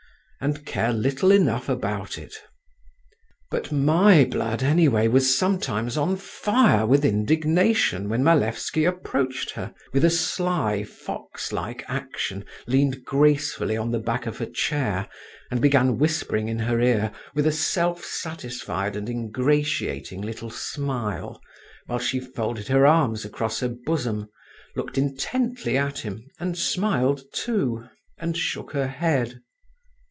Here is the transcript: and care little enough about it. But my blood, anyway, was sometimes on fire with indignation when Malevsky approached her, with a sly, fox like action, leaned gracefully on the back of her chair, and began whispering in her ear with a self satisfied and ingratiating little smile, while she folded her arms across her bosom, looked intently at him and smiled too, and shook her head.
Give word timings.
and 0.43 0.65
care 0.65 0.91
little 0.91 1.29
enough 1.31 1.69
about 1.69 2.17
it. 2.17 2.33
But 3.51 3.71
my 3.71 4.25
blood, 4.25 4.63
anyway, 4.63 5.07
was 5.07 5.37
sometimes 5.37 5.97
on 5.97 6.17
fire 6.17 6.83
with 6.87 7.05
indignation 7.05 8.09
when 8.09 8.23
Malevsky 8.23 8.83
approached 8.85 9.51
her, 9.51 9.71
with 9.93 10.03
a 10.03 10.09
sly, 10.09 10.83
fox 10.83 11.51
like 11.53 11.83
action, 11.87 12.43
leaned 12.65 13.05
gracefully 13.05 13.77
on 13.77 13.91
the 13.91 13.99
back 13.99 14.25
of 14.25 14.39
her 14.39 14.47
chair, 14.47 15.07
and 15.51 15.61
began 15.61 15.99
whispering 15.99 16.47
in 16.47 16.57
her 16.57 16.81
ear 16.81 17.11
with 17.35 17.45
a 17.45 17.51
self 17.51 18.03
satisfied 18.03 18.95
and 18.95 19.09
ingratiating 19.09 20.23
little 20.23 20.49
smile, 20.49 21.39
while 21.85 21.99
she 21.99 22.19
folded 22.19 22.67
her 22.67 22.87
arms 22.87 23.23
across 23.23 23.59
her 23.59 23.69
bosom, 23.69 24.27
looked 24.75 24.97
intently 24.97 25.77
at 25.77 25.99
him 25.99 26.25
and 26.39 26.57
smiled 26.57 27.21
too, 27.31 27.87
and 28.17 28.35
shook 28.35 28.71
her 28.71 28.87
head. 28.87 29.39